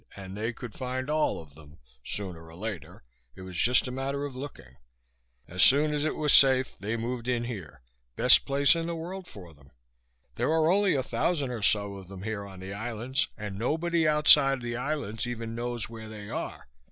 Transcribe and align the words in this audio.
and 0.15 0.35
they 0.35 0.51
could 0.51 0.73
find 0.73 1.11
all 1.11 1.39
of 1.39 1.53
them, 1.53 1.77
sooner 2.03 2.43
or 2.47 2.55
later, 2.55 3.03
it 3.35 3.41
was 3.43 3.55
just 3.55 3.87
a 3.87 3.91
matter 3.91 4.25
of 4.25 4.35
looking. 4.35 4.77
As 5.47 5.61
soon 5.61 5.93
as 5.93 6.05
it 6.05 6.15
was 6.15 6.33
safe 6.33 6.75
they 6.79 6.97
moved 6.97 7.27
in 7.27 7.43
here. 7.43 7.83
Best 8.15 8.43
place 8.43 8.75
in 8.75 8.87
the 8.87 8.95
world 8.95 9.27
for 9.27 9.53
them. 9.53 9.69
"There 10.37 10.49
are 10.51 10.71
only 10.71 10.95
a 10.95 11.03
thousand 11.03 11.51
or 11.51 11.61
so 11.61 11.97
of 11.97 12.07
them 12.07 12.23
here 12.23 12.47
on 12.47 12.61
the 12.61 12.73
Islands, 12.73 13.27
and 13.37 13.59
nobody 13.59 14.07
outside 14.07 14.63
the 14.63 14.75
Islands 14.75 15.27
even 15.27 15.53
knows 15.53 15.87
where 15.87 16.09
they 16.09 16.31
are. 16.31 16.67